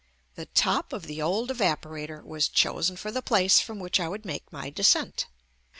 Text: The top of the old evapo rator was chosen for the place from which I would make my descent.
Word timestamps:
The 0.33 0.47
top 0.47 0.93
of 0.93 1.05
the 1.05 1.21
old 1.21 1.51
evapo 1.51 1.87
rator 1.91 2.23
was 2.23 2.47
chosen 2.47 2.97
for 2.97 3.11
the 3.11 3.21
place 3.21 3.59
from 3.59 3.79
which 3.79 3.99
I 3.99 4.07
would 4.09 4.25
make 4.25 4.51
my 4.51 4.71
descent. 4.71 5.27